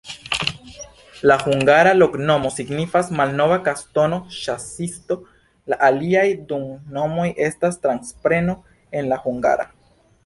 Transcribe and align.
La 1.31 1.35
hungara 1.41 1.91
loknomo 1.97 2.51
signifas: 2.55 3.11
malnova-kastoro-ĉasisto, 3.19 5.19
la 5.75 5.79
aliaj 5.89 6.25
du 6.53 6.59
nomoj 6.97 7.27
estas 7.49 7.79
transpreno 7.85 8.57
el 9.01 9.13
la 9.15 9.21
hungara. 9.29 9.69